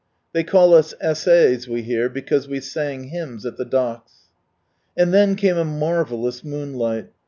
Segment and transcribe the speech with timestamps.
[0.33, 4.31] They call us" S.A.'s" we hear, because we sang hymns at the docks.
[4.97, 7.11] And then came a marvellous moonlight.